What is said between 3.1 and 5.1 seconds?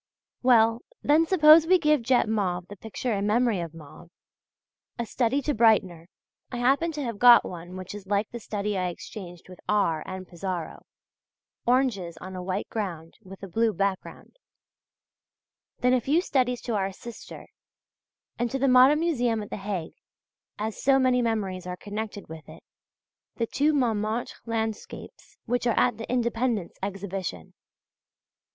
in memory of Mauve, a